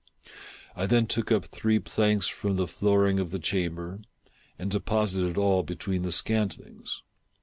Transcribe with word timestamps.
I 0.75 0.87
then 0.87 1.05
took 1.05 1.31
up 1.31 1.45
three 1.45 1.77
planks 1.77 2.25
from 2.27 2.55
the 2.55 2.65
flooring 2.65 3.19
of 3.19 3.29
the 3.29 3.37
chamber, 3.37 3.99
and 4.57 4.71
deposited 4.71 5.37
all 5.37 5.61
between 5.61 6.01
the 6.01 6.11
scantlings. 6.11 7.03